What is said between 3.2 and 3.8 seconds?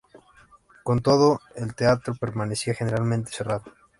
cerrado.